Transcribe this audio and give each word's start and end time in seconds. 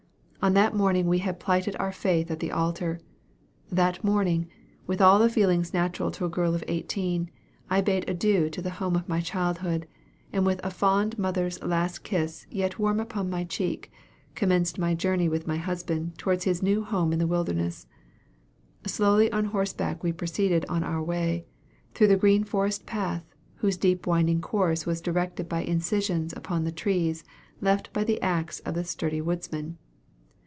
On 0.43 0.55
that 0.55 0.73
morning 0.75 1.05
had 1.19 1.35
we 1.35 1.39
plighted 1.39 1.75
our 1.75 1.91
faith 1.91 2.31
at 2.31 2.39
the 2.39 2.51
altar 2.51 2.99
that 3.71 4.03
morning, 4.03 4.47
with 4.87 4.99
all 4.99 5.19
the 5.19 5.29
feelings 5.29 5.71
natural 5.71 6.09
to 6.09 6.25
a 6.25 6.29
girl 6.29 6.55
of 6.55 6.63
eighteen, 6.67 7.29
I 7.69 7.81
bade 7.81 8.09
adieu 8.09 8.49
to 8.49 8.59
the 8.59 8.71
home 8.71 8.95
of 8.95 9.07
my 9.07 9.21
childhood, 9.21 9.87
and 10.33 10.43
with 10.43 10.59
a 10.63 10.71
fond 10.71 11.19
mother's 11.19 11.61
last 11.61 11.99
kiss 11.99 12.47
yet 12.49 12.79
warm 12.79 12.99
upon 12.99 13.29
my 13.29 13.43
cheek, 13.43 13.91
commenced 14.33 14.79
my 14.79 14.95
journey 14.95 15.29
with 15.29 15.45
my 15.45 15.57
husband 15.57 16.17
towards 16.17 16.45
his 16.45 16.63
new 16.63 16.83
home 16.83 17.13
in 17.13 17.19
the 17.19 17.27
wilderness. 17.27 17.85
Slowly 18.83 19.31
on 19.31 19.45
horseback 19.45 20.01
we 20.01 20.11
proceeded 20.11 20.65
on 20.67 20.83
our 20.83 21.03
way, 21.03 21.45
through 21.93 22.07
the 22.07 22.17
green 22.17 22.43
forest 22.43 22.87
path, 22.87 23.23
whose 23.57 23.77
deep 23.77 24.07
winding 24.07 24.41
course 24.41 24.87
was 24.87 25.01
directed 25.01 25.47
by 25.47 25.61
incisions 25.61 26.33
upon 26.33 26.63
the 26.63 26.71
trees 26.71 27.23
left 27.61 27.93
by 27.93 28.03
the 28.03 28.19
axe 28.23 28.59
of 28.61 28.73
the 28.73 28.83
sturdy 28.83 29.21
woodsman. 29.21 29.77